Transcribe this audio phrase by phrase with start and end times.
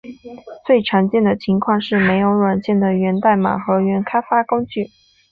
[0.65, 4.89] 最常见的情况是没有软件的源代码和原开发工具。